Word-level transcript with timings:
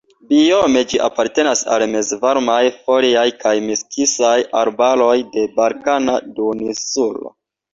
Biome 0.29 0.79
ĝi 0.93 0.99
apartenas 1.07 1.61
al 1.75 1.85
mezvarmaj 1.91 2.57
foliaj 2.87 3.27
kaj 3.45 3.53
miksaj 3.67 4.33
arbaroj 4.63 5.15
de 5.37 5.47
Balkana 5.61 6.19
Duoninsulo. 6.41 7.33